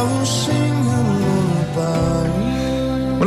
[0.00, 0.69] 都是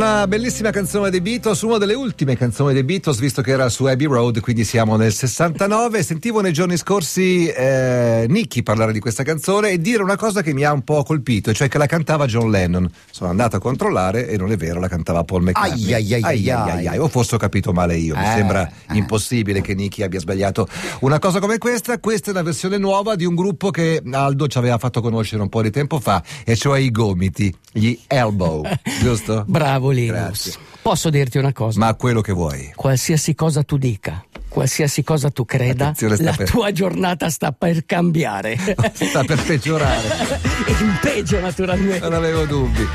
[0.03, 3.85] Una bellissima canzone dei Beatles, una delle ultime canzoni dei Beatles, visto che era su
[3.85, 6.03] Abbey Road, quindi siamo nel 69.
[6.03, 10.53] Sentivo nei giorni scorsi eh, Nicky parlare di questa canzone e dire una cosa che
[10.53, 12.91] mi ha un po' colpito, cioè che la cantava John Lennon.
[13.11, 15.93] Sono andato a controllare e non è vero, la cantava Paul McCartney.
[15.93, 16.97] Ai, ai, ai, ai, ai.
[16.97, 18.97] O forse ho capito male io, mi Eh, sembra eh.
[18.97, 20.67] impossibile che Nicky abbia sbagliato
[20.99, 21.97] una cosa come questa.
[21.99, 25.47] Questa è una versione nuova di un gruppo che Aldo ci aveva fatto conoscere un
[25.47, 28.63] po' di tempo fa, e cioè i gomiti, gli Elbow,
[28.99, 29.45] giusto?
[29.47, 30.53] Bravo Grazie.
[30.81, 31.79] Posso dirti una cosa?
[31.79, 32.71] Ma quello che vuoi.
[32.75, 38.57] Qualsiasi cosa tu dica, qualsiasi cosa tu creda, la per- tua giornata sta per cambiare.
[38.93, 40.07] Sta per peggiorare.
[40.81, 41.99] In peggio naturalmente.
[41.99, 42.85] Non avevo dubbi.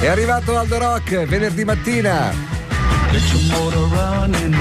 [0.00, 2.32] È arrivato Aldo Rock venerdì mattina.
[3.12, 4.54] Get your motor running.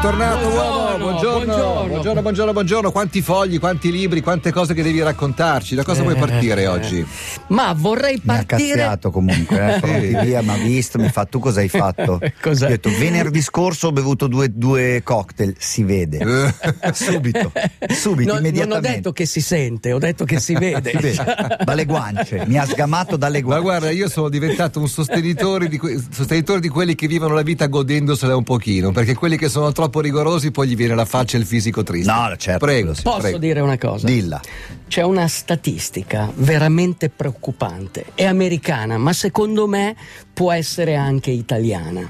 [0.00, 1.88] Bentornato uomo, Buongiorno, buongiorno, buongiorno.
[1.88, 2.92] buongiorno, buongiorno, buongiorno.
[2.92, 5.74] Quanti fogli, quanti libri, quante cose che devi raccontarci.
[5.74, 7.04] Da cosa vuoi partire oggi?
[7.48, 8.76] Ma vorrei Mi ha partire.
[8.76, 12.20] cazziato comunque, eh, pronti via, mi ha visto, mi ha fatto tu cosa hai fatto?
[12.40, 12.66] Cos'è?
[12.66, 16.54] Ho detto venerdì scorso ho bevuto due, due cocktail, si vede.
[16.94, 17.50] subito,
[17.88, 18.96] subito, No, non ho immediatamente.
[18.98, 20.90] detto che si sente, ho detto che si vede.
[20.90, 21.58] Si vede.
[21.64, 23.62] dalle guance, mi ha sgamato dalle Ma guance.
[23.64, 27.66] guarda, io sono diventato un sostenitore di, que- sostenitore di quelli che vivono la vita
[27.66, 31.40] godendosela un pochino, perché quelli che sono troppo rigorosi poi gli viene la faccia e
[31.40, 32.10] il fisico triste.
[32.10, 32.64] No, certo.
[32.64, 33.38] Prego, sì, Posso prego.
[33.38, 34.06] dire una cosa?
[34.06, 34.40] Dilla.
[34.86, 38.06] C'è una statistica veramente preoccupante.
[38.14, 39.96] È americana, ma secondo me
[40.32, 42.08] può essere anche italiana.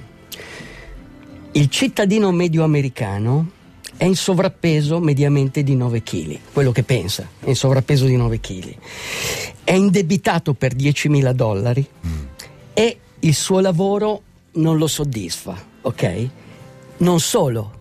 [1.52, 3.50] Il cittadino medio americano
[3.96, 8.38] è in sovrappeso mediamente di 9 kg, quello che pensa, è in sovrappeso di 9
[8.38, 8.74] kg.
[9.64, 11.86] È indebitato per 10.000 dollari
[12.74, 16.28] e il suo lavoro non lo soddisfa, ok?
[16.98, 17.72] Non solo,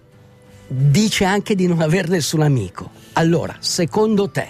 [0.68, 2.92] dice anche di non avere nessun amico.
[3.14, 4.48] Allora, secondo te,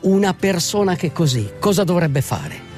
[0.00, 2.71] una persona che così, cosa dovrebbe fare?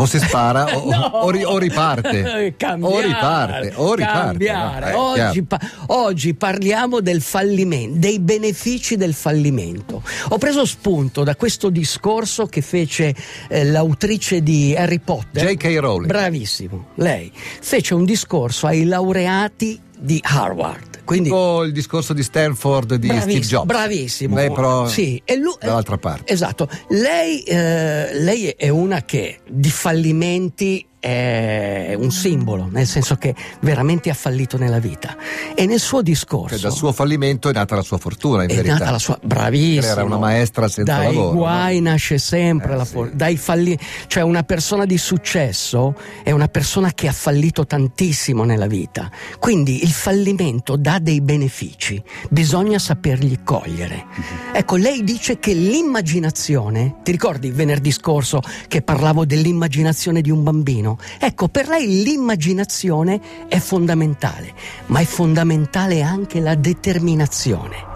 [0.00, 1.10] O si spara o, No!
[1.24, 2.54] o ri- o riparte.
[2.56, 4.20] Cambiare, o riparte, o riparte.
[4.44, 4.90] cambiare.
[4.92, 10.02] Eh, Oggi, pa- oggi parliamo del fallimento, dei benefici del fallimento.
[10.28, 13.14] Ho preso spunto da questo discorso che fece
[13.48, 15.44] eh, l'autrice di Harry Potter.
[15.46, 15.78] J.K.
[15.78, 16.06] Rowling.
[16.06, 20.89] Bravissimo, lei fece un discorso ai laureati di Harvard.
[21.10, 23.66] Quindi Tipo il discorso di Stanford di Steve Jobs.
[23.66, 24.36] Bravissimo.
[24.36, 26.32] Lei però Sì, e lui- dall'altra parte.
[26.32, 26.68] Esatto.
[26.90, 34.10] Lei, eh, lei è una che di fallimenti è un simbolo, nel senso che veramente
[34.10, 35.16] ha fallito nella vita.
[35.54, 36.54] E nel suo discorso.
[36.56, 38.74] Che dal suo fallimento è nata la sua fortuna, in è verità.
[38.74, 39.92] nata la sua bravissima.
[39.92, 42.92] Era una maestra senza dai lavoro, guai nasce sempre Eh, la sì.
[42.92, 48.44] for- dai falli- cioè una persona di successo è una persona che ha fallito tantissimo
[48.44, 49.10] nella vita.
[49.38, 54.04] Quindi il fallimento dà dei benefici, bisogna saperli cogliere.
[54.14, 54.24] Mhm.
[54.54, 60.89] Ecco, lei dice che l'immaginazione, ti ricordi venerdì scorso che parlavo dell'immaginazione di un bambino?
[61.18, 64.52] Ecco, per lei l'immaginazione è fondamentale,
[64.86, 67.88] ma è fondamentale anche la determinazione.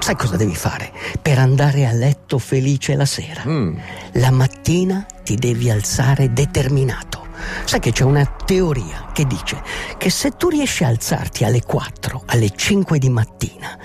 [0.00, 0.92] Sai cosa devi fare
[1.22, 3.42] per andare a letto felice la sera?
[3.46, 3.76] Mm.
[4.12, 7.22] La mattina ti devi alzare determinato.
[7.64, 9.62] Sai che c'è una teoria che dice
[9.96, 13.78] che se tu riesci a alzarti alle 4, alle 5 di mattina,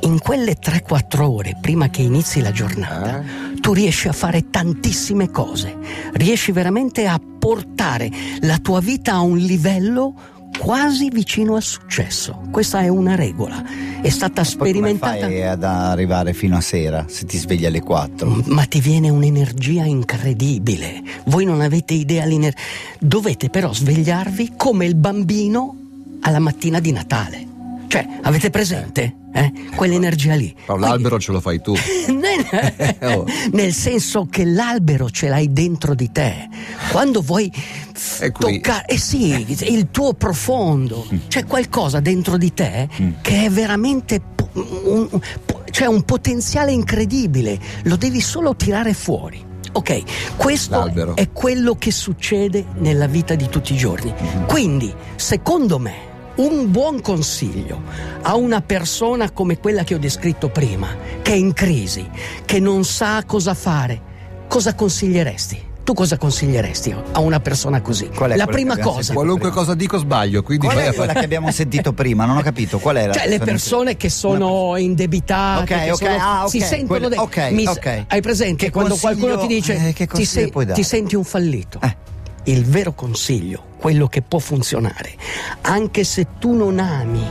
[0.00, 3.22] in quelle 3-4 ore prima che inizi la giornata,
[3.60, 5.76] tu riesci a fare tantissime cose,
[6.12, 10.14] riesci veramente a portare la tua vita a un livello
[10.58, 12.40] quasi vicino al successo.
[12.50, 13.62] Questa è una regola,
[14.00, 15.26] è stata Poi come sperimentata.
[15.26, 18.42] fai ad arrivare fino a sera se ti svegli alle 4?
[18.46, 21.02] Ma ti viene un'energia incredibile.
[21.26, 22.60] Voi non avete idea l'energia.
[22.98, 25.74] Dovete però svegliarvi come il bambino
[26.20, 27.46] alla mattina di Natale.
[27.88, 29.14] Cioè, avete presente?
[29.36, 29.52] Eh?
[29.74, 30.54] Quell'energia lì.
[30.64, 31.74] Però l'albero ce lo fai tu.
[32.08, 33.24] Nel, Oh.
[33.52, 36.48] nel senso che l'albero ce l'hai dentro di te.
[36.90, 37.52] Quando vuoi
[38.38, 42.88] toccare, eh sì, il tuo profondo, c'è qualcosa dentro di te
[43.20, 44.20] che è veramente.
[44.34, 45.08] po- un-
[45.44, 49.44] po- c'è un potenziale incredibile, lo devi solo tirare fuori.
[49.72, 51.16] Ok, questo L'albero.
[51.16, 54.10] è quello che succede nella vita di tutti i giorni.
[54.48, 56.05] Quindi, secondo me,
[56.36, 57.82] un buon consiglio
[58.22, 60.88] a una persona come quella che ho descritto prima,
[61.22, 62.08] che è in crisi,
[62.44, 64.00] che non sa cosa fare,
[64.48, 65.64] cosa consiglieresti?
[65.86, 68.08] Tu cosa consiglieresti a una persona così?
[68.08, 69.14] Qual è La prima cosa.
[69.14, 72.24] Qualunque cosa dico sbaglio, quindi Qual è quella che abbiamo sentito prima?
[72.24, 72.80] Non ho capito.
[72.80, 73.12] Qual era?
[73.12, 77.08] Cioè le persone che sono indebitate, Ok, che ok, sono- ah, ok, si sentono quelle-
[77.10, 78.04] de- ok, mi- ok.
[78.08, 80.72] Hai presente Che quando qualcuno ti dice eh, che ti, dare?
[80.72, 81.78] ti senti un fallito?
[81.80, 81.96] Eh.
[82.46, 85.14] Il vero consiglio, quello che può funzionare,
[85.62, 87.24] anche se tu non ami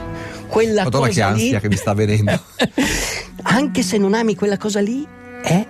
[0.48, 2.40] quella Madonna che cosa lì, ansia che mi sta venendo.
[3.44, 5.06] anche se non ami quella cosa lì,
[5.42, 5.66] è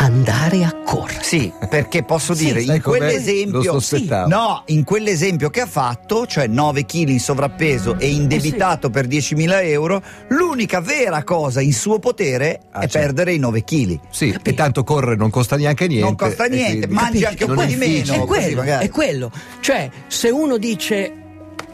[0.00, 1.22] andare a correre.
[1.22, 6.26] Sì, perché posso Sì, dire, sai in quell'esempio, sì, no, in quell'esempio che ha fatto,
[6.26, 11.98] cioè 9 kg in sovrappeso e indebitato per 10.000 euro, l'unica vera cosa in suo
[11.98, 12.98] potere Ah, è certo.
[12.98, 14.00] perdere i 9 kg.
[14.10, 16.06] Sì, e tanto correre non costa neanche niente.
[16.06, 17.24] Non costa niente, mangi Capisci?
[17.26, 18.12] anche un Non po' di meno.
[18.14, 19.30] è quello, è quello.
[19.60, 21.12] Cioè, se uno dice,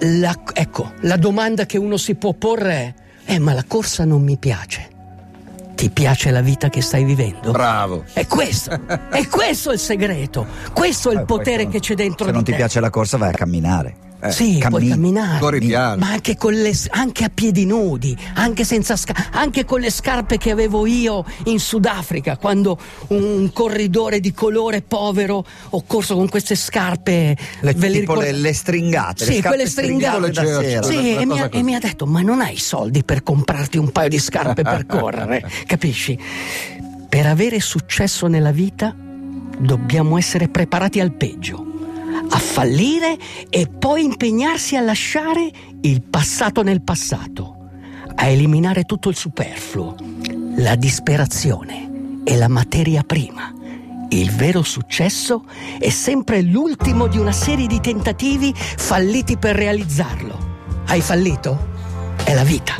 [0.00, 2.94] la, ecco, la domanda che uno si può porre
[3.24, 4.88] è, eh, ma la corsa non mi piace.
[5.76, 7.50] Ti piace la vita che stai vivendo?
[7.52, 8.04] Bravo.
[8.14, 8.80] È questo,
[9.10, 12.36] è questo il segreto, questo è il Eh, potere se- che c'è dentro Se di
[12.36, 12.56] non ti te.
[12.56, 13.94] piace la corsa vai a camminare.
[14.28, 18.96] Eh, sì, puoi cammini, camminare, ma anche, con le, anche a piedi nudi, anche, senza
[18.96, 22.78] sca- anche con le scarpe che avevo io in Sudafrica, quando
[23.08, 28.32] un corridore di colore povero ho corso con queste scarpe, Le, ve le tipo le,
[28.32, 30.20] le stringate, le Sì, scarpe quelle stringate.
[30.20, 30.82] da Leggero, sera.
[30.82, 33.22] cioè, Sì, e mi, ha, e mi ha detto: Ma non hai i soldi per
[33.22, 35.48] comprarti un paio di scarpe per correre?
[35.66, 36.18] Capisci?
[37.08, 38.94] Per avere successo nella vita
[39.58, 41.64] dobbiamo essere preparati al peggio,
[42.28, 43.16] a fallire
[43.48, 45.50] e poi impegnarsi a lasciare
[45.82, 47.56] il passato nel passato,
[48.14, 49.94] a eliminare tutto il superfluo,
[50.56, 53.52] la disperazione e la materia prima.
[54.08, 55.44] Il vero successo
[55.78, 60.54] è sempre l'ultimo di una serie di tentativi falliti per realizzarlo.
[60.86, 61.74] Hai fallito?
[62.22, 62.74] È la vita.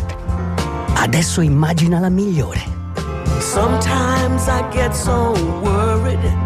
[0.95, 2.75] Adesso immagina la migliore.
[3.41, 5.33] Sometimes I get so
[5.63, 6.46] worried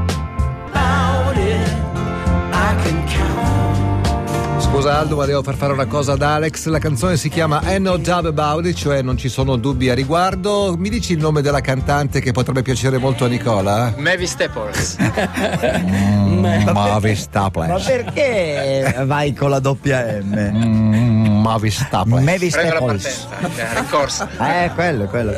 [4.87, 6.67] Aldo, ma devo far fare una cosa ad Alex.
[6.67, 9.95] La canzone si chiama I No Doubt About It, cioè non ci sono dubbi a
[9.95, 10.75] riguardo.
[10.79, 13.95] Mi dici il nome della cantante che potrebbe piacere molto a Nicola?
[13.97, 14.97] Mavis Staples.
[15.01, 16.39] Mm,
[16.73, 17.85] Mavis Ma Staples.
[17.85, 20.35] perché vai con la doppia M?
[20.53, 22.23] Mm, Mavis Staples.
[22.23, 23.27] Mavis Prendo la Staples.
[23.29, 24.29] partenza, cioè, ricorsa.
[24.65, 25.33] Eh, quello, quello.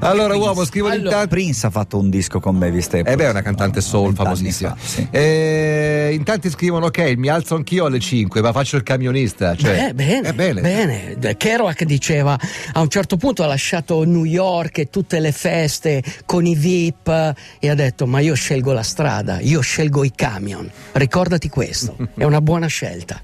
[0.00, 1.28] Allora, uomo, scrivo Allora, l'intanto.
[1.28, 3.12] Prince ha fatto un disco con Mavis Staples.
[3.12, 4.70] Eh beh, è una cantante soul famosissima.
[4.70, 5.06] fa, sì.
[5.10, 9.56] Eh, in tanti scrivono: Ok, mi alzo anch'io alle 5, ma faccio il camionista.
[9.56, 10.60] Cioè, Eh, bene, eh, bene.
[10.60, 11.36] bene.
[11.36, 12.38] Kerouac diceva
[12.72, 17.34] a un certo punto ha lasciato New York e tutte le feste con i VIP
[17.58, 20.70] e ha detto ma io scelgo la strada, io scelgo i camion.
[20.92, 23.20] Ricordati questo, è una buona scelta.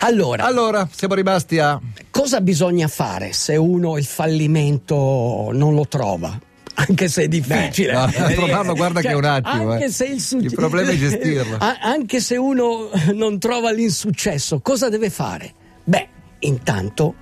[0.00, 1.80] Allora, Allora, siamo rimasti a.
[2.10, 6.38] cosa bisogna fare se uno il fallimento non lo trova?
[6.74, 7.92] Anche se è difficile.
[7.92, 9.90] no, trovarlo, guarda che è un attimo, Anche eh.
[9.90, 11.58] se il, succe- Il problema è gestirlo.
[11.60, 15.52] Anche se uno non trova l'insuccesso, cosa deve fare?
[15.84, 16.08] Beh,
[16.40, 17.14] intanto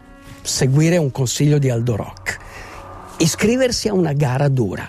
[0.43, 2.39] seguire un consiglio di Aldo Rock.
[3.19, 4.89] Iscriversi a una gara dura.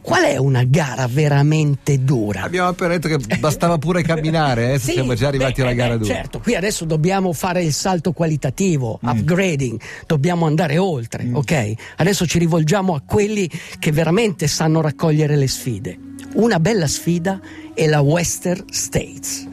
[0.00, 2.42] Qual è una gara veramente dura?
[2.42, 5.92] Abbiamo appena detto che bastava pure camminare, eh, Sì, siamo già arrivati beh, alla gara
[5.94, 6.06] beh, 2.
[6.06, 11.72] Certo, qui adesso dobbiamo fare il salto qualitativo, upgrading, dobbiamo andare oltre, ok?
[11.96, 15.98] Adesso ci rivolgiamo a quelli che veramente sanno raccogliere le sfide.
[16.34, 17.40] Una bella sfida
[17.74, 19.46] è la Western States.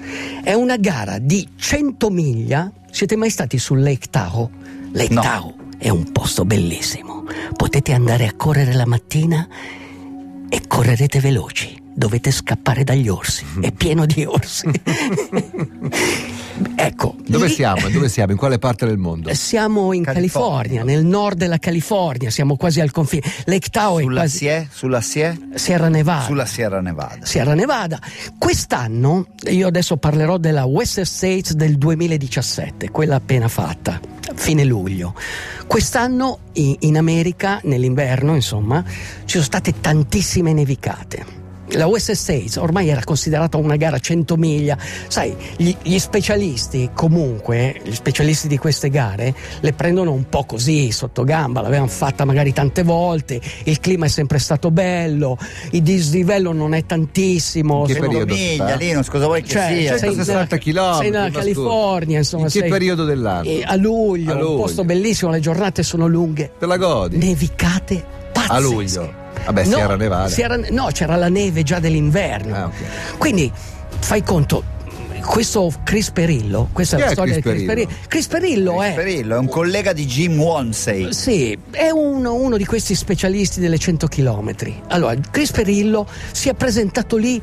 [0.44, 2.72] È una gara di 100 miglia.
[2.92, 4.50] Siete mai stati sul Lake Tahoe?
[4.94, 5.22] Lake No.
[5.22, 7.26] Tahoe è un posto bellissimo.
[7.56, 9.48] Potete andare a correre la mattina
[10.50, 11.78] e correrete veloci.
[11.94, 13.46] Dovete scappare dagli orsi.
[13.60, 14.69] È pieno di orsi.
[16.76, 17.16] ecco.
[17.28, 17.90] Dove lì- siamo?
[17.90, 18.31] Dove siamo?
[18.31, 19.30] In quale parte del mondo?
[19.30, 20.50] Eh, Siamo in California.
[20.80, 23.23] California, nel nord della California, siamo quasi al confine.
[23.45, 24.68] Lake Tahoe Sulla quasi Sie?
[24.71, 25.38] Sulla Sie?
[25.56, 26.23] Sierra Nevada.
[26.26, 27.26] Sulla Sierra Nevada.
[27.26, 28.00] Sierra Nevada.
[28.38, 34.00] Quest'anno, io adesso parlerò della Western States del 2017, quella appena fatta,
[34.36, 35.14] fine luglio.
[35.68, 41.39] Quest'anno in America, nell'inverno, insomma, ci sono state tantissime nevicate.
[41.73, 44.78] La Western States ormai era considerata una gara a 100 miglia.
[45.07, 50.92] Sai, gli, gli specialisti, comunque, gli specialisti di queste gare, le prendono un po' così,
[50.92, 51.61] sotto gamba.
[51.61, 55.38] L'avevano fatta magari tante volte, il clima è sempre stato bello,
[55.71, 57.83] il dislivello non è tantissimo.
[57.83, 58.26] Che sono-?
[58.26, 59.97] Miglia, Linus, cosa vuoi che cioè, sia?
[59.97, 61.40] sei, 160 nella- chilometri, sei nella scusa.
[61.40, 62.44] California, insomma.
[62.45, 63.47] In che sei- periodo dell'anno?
[63.49, 64.56] Eh, a luglio, A un luglio.
[64.57, 66.52] posto bellissimo, le giornate sono lunghe.
[66.57, 67.18] Te la godi?
[67.18, 68.54] Nevicate pazzesche.
[68.54, 69.19] A luglio.
[69.46, 70.30] Vabbè, No, Sierra Nevada.
[70.30, 72.56] Sierra- no, c'era la neve già dell'inverno.
[72.56, 73.18] Ah, ok.
[73.18, 73.52] Quindi
[74.00, 74.64] fai conto,
[75.26, 77.88] questo Chris Perillo, questa Chi è la storia Chris di Chris Perillo?
[77.88, 78.08] Perillo.
[78.08, 81.14] Chris Perillo è Perillo è un collega di Jim Wonsey.
[81.14, 84.54] sì, è uno, uno di questi specialisti delle 100 km.
[84.88, 87.42] Allora, Chris Perillo si è presentato lì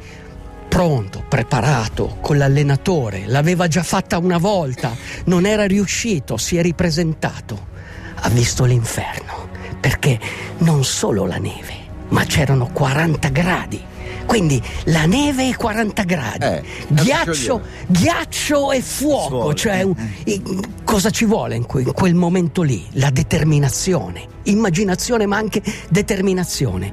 [0.69, 7.75] pronto, preparato, con l'allenatore, l'aveva già fatta una volta, non era riuscito, si è ripresentato.
[8.21, 9.49] Ha visto l'inferno,
[9.81, 10.19] perché
[10.59, 11.75] non solo la neve,
[12.09, 13.83] ma c'erano 40 gradi.
[14.27, 19.55] Quindi la neve e 40 gradi, Eh, ghiaccio, ghiaccio e fuoco, Suolo.
[19.55, 19.95] cioè un-
[20.25, 20.43] i-
[20.85, 22.85] cosa ci vuole in, que- in quel momento lì?
[22.93, 26.93] La determinazione, immaginazione ma anche determinazione.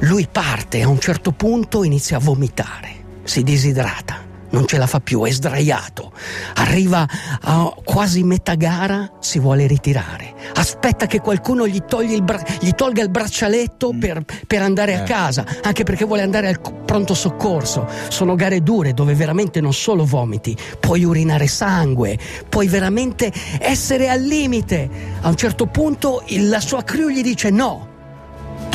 [0.00, 2.90] Lui parte a un certo punto inizia a vomitare,
[3.24, 4.26] si disidrata.
[4.50, 6.12] Non ce la fa più, è sdraiato.
[6.54, 7.06] Arriva
[7.42, 10.34] a quasi metà gara, si vuole ritirare.
[10.54, 15.02] Aspetta che qualcuno gli, togli il bra- gli tolga il braccialetto per, per andare a
[15.02, 15.04] Eh.
[15.04, 17.86] casa, anche perché vuole andare al pronto soccorso.
[18.08, 24.22] Sono gare dure dove veramente non solo vomiti, puoi urinare sangue, puoi veramente essere al
[24.22, 24.88] limite.
[25.20, 27.87] A un certo punto il- la sua crew gli dice no.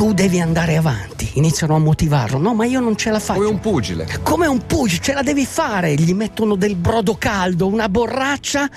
[0.03, 2.37] Tu devi andare avanti, iniziano a motivarlo.
[2.37, 3.39] No, ma io non ce la faccio.
[3.39, 4.19] Come un pugile.
[4.21, 5.93] Come un pugile, ce la devi fare.
[5.93, 8.69] Gli mettono del brodo caldo, una borraccia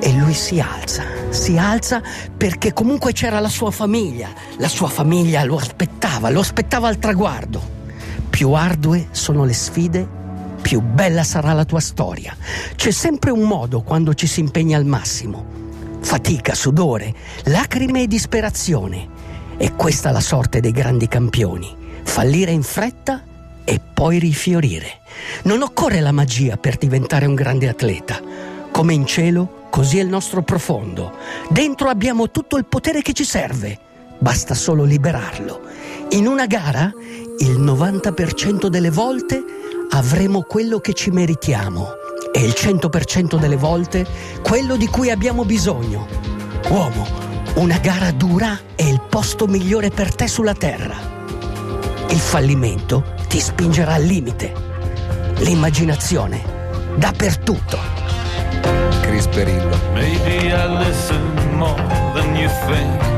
[0.00, 1.02] e lui si alza.
[1.28, 2.00] Si alza
[2.34, 4.30] perché comunque c'era la sua famiglia.
[4.56, 7.60] La sua famiglia lo aspettava, lo aspettava al traguardo.
[8.30, 10.08] Più ardue sono le sfide,
[10.62, 12.34] più bella sarà la tua storia.
[12.76, 15.44] C'è sempre un modo quando ci si impegna al massimo.
[16.00, 17.12] Fatica, sudore,
[17.44, 19.12] lacrime e disperazione.
[19.56, 21.74] E questa è la sorte dei grandi campioni.
[22.02, 23.22] Fallire in fretta
[23.64, 25.00] e poi rifiorire.
[25.44, 28.20] Non occorre la magia per diventare un grande atleta.
[28.70, 31.12] Come in cielo, così è il nostro profondo.
[31.48, 33.78] Dentro abbiamo tutto il potere che ci serve.
[34.18, 35.62] Basta solo liberarlo.
[36.10, 36.92] In una gara,
[37.38, 39.42] il 90% delle volte
[39.90, 41.88] avremo quello che ci meritiamo
[42.32, 44.06] e il 100% delle volte
[44.42, 46.06] quello di cui abbiamo bisogno.
[46.68, 47.23] Uomo,
[47.54, 50.96] una gara dura è il posto migliore per te sulla terra.
[52.08, 54.52] Il fallimento ti spingerà al limite.
[55.38, 56.42] L'immaginazione,
[56.96, 57.78] dappertutto.
[59.02, 59.78] Chris Perillo.
[59.92, 61.22] Maybe I listen
[61.56, 61.80] more
[62.14, 63.13] than you think.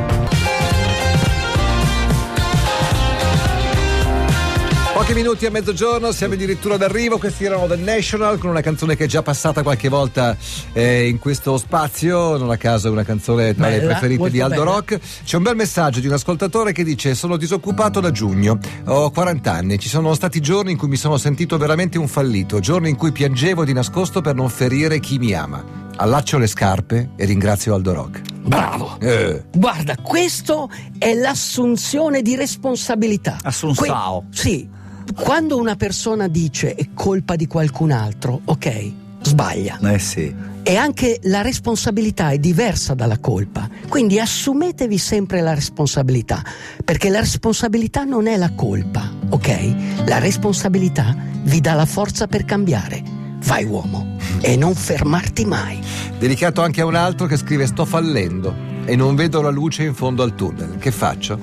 [4.96, 7.18] Pochi minuti a mezzogiorno, siamo addirittura d'arrivo.
[7.18, 10.34] Questi erano The National con una canzone che è già passata qualche volta
[10.72, 12.38] eh, in questo spazio.
[12.38, 14.70] Non a caso è una canzone tra le Bella, preferite molto di Aldo bella.
[14.70, 14.98] Rock.
[15.22, 19.52] C'è un bel messaggio di un ascoltatore che dice: Sono disoccupato da giugno, ho 40
[19.52, 19.78] anni.
[19.78, 23.12] Ci sono stati giorni in cui mi sono sentito veramente un fallito, giorni in cui
[23.12, 25.62] piangevo di nascosto per non ferire chi mi ama.
[25.96, 28.22] Allaccio le scarpe e ringrazio Aldo Rock.
[28.44, 28.96] Bravo.
[28.98, 29.44] Eh.
[29.54, 33.36] Guarda, questo è l'assunzione di responsabilità.
[33.42, 34.24] Assunzao.
[34.30, 34.75] sì.
[35.14, 39.78] Quando una persona dice è colpa di qualcun altro, ok, sbaglia.
[39.80, 40.34] Eh sì.
[40.62, 43.68] E anche la responsabilità è diversa dalla colpa.
[43.88, 46.42] Quindi assumetevi sempre la responsabilità,
[46.84, 50.04] perché la responsabilità non è la colpa, ok?
[50.06, 53.02] La responsabilità vi dà la forza per cambiare.
[53.44, 55.78] Vai uomo e non fermarti mai.
[56.18, 58.52] Dedicato anche a un altro che scrive: Sto fallendo
[58.84, 60.78] e non vedo la luce in fondo al tunnel.
[60.78, 61.38] Che faccio?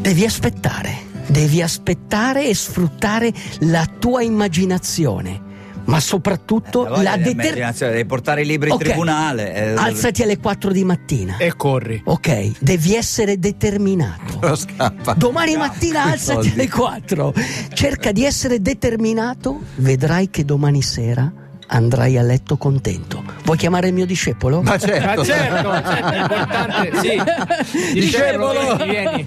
[0.00, 5.40] Devi aspettare, devi aspettare e sfruttare la tua immaginazione,
[5.86, 8.80] ma soprattutto Eh, la determinazione, devi portare i libri Ok.
[8.80, 9.54] in tribunale.
[9.54, 11.36] eh, Alzati alle 4 di mattina.
[11.38, 12.00] E corri.
[12.04, 14.38] Ok, devi essere determinato.
[14.40, 15.14] Però scappa.
[15.14, 16.60] Domani mattina alzati soldi.
[16.60, 17.34] alle 4.
[17.72, 21.30] Cerca di essere determinato, vedrai che domani sera
[21.66, 23.23] andrai a letto contento.
[23.44, 24.62] Vuoi chiamare il mio discepolo?
[24.62, 25.20] Ma certo.
[25.20, 27.92] Ma certo, certo, è importante, sì.
[27.92, 28.76] Discepolo!
[28.76, 29.26] vieni,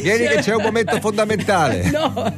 [0.00, 1.90] Vieni che c'è un momento fondamentale.
[2.00, 2.32] No,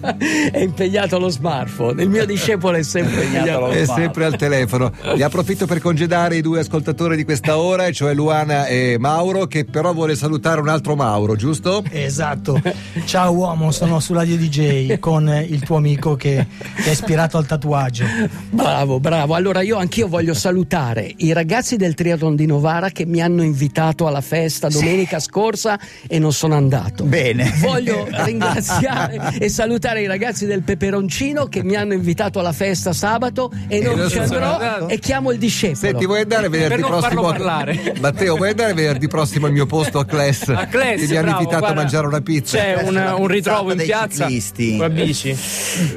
[0.50, 2.02] è impegnato allo smartphone.
[2.02, 4.02] Il mio discepolo è sempre impegnato allo È smartphone.
[4.02, 4.92] sempre al telefono.
[5.14, 9.64] Ne approfitto per congedare i due ascoltatori di questa ora, cioè Luana e Mauro, che
[9.64, 11.84] però vuole salutare un altro Mauro, giusto?
[11.90, 12.60] Esatto.
[13.04, 16.46] Ciao uomo, sono su Radio DJ con il tuo amico che
[16.82, 18.04] ti ha ispirato al tatuaggio.
[18.50, 19.34] Bravo, bravo.
[19.34, 24.06] Allora io anch'io voglio salutare i ragazzi del Triathlon di Novara che mi hanno invitato
[24.06, 27.04] alla festa domenica scorsa e non sono andato.
[27.04, 27.52] Bene.
[27.60, 33.50] Voglio ringraziare e salutare i ragazzi del Peperoncino che mi hanno invitato alla festa sabato
[33.68, 34.88] e non non ci andrò andato.
[34.88, 35.76] e chiamo il discepolo.
[35.76, 37.22] Senti, vuoi andare venerdì Per prossimo?
[37.22, 37.94] parlare.
[38.00, 40.48] Matteo, vuoi andare venerdì prossimo al mio posto a Class?
[40.48, 42.56] A Class, Che mi hanno invitato guarda, a mangiare una pizza.
[42.58, 44.70] C'è un, un ritrovo in piazza ciclisti.
[44.76, 45.36] con la bici.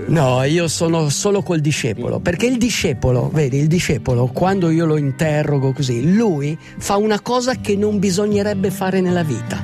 [0.07, 4.97] No, io sono solo col discepolo, perché il discepolo, vedi, il discepolo, quando io lo
[5.05, 9.63] interrogo così, lui fa una cosa che non bisognerebbe fare nella vita.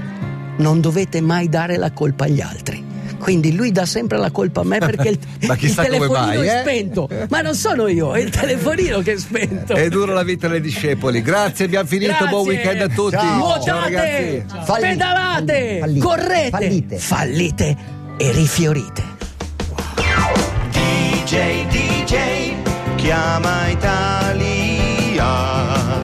[0.58, 2.90] Non dovete mai dare la colpa agli altri.
[3.22, 6.60] Quindi lui dà sempre la colpa a me perché il, il telefonino mai, è eh?
[6.62, 7.08] spento.
[7.30, 9.74] Ma non sono io, è il telefonino che è spento.
[9.74, 11.22] È dura la vita dei discepoli.
[11.22, 12.12] Grazie, abbiamo finito.
[12.12, 12.28] Grazie.
[12.30, 13.16] Buon weekend a tutti.
[13.16, 14.46] Nuotate,
[14.80, 16.98] pedalate, fallite, correte, fallite.
[16.98, 17.78] fallite
[18.18, 19.04] e rifiorite.
[20.72, 22.54] DJ, DJ,
[22.96, 24.21] chiama Italia.